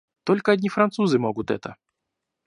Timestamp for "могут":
1.19-1.51